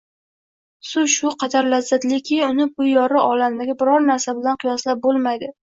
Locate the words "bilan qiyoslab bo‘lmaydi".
4.41-5.55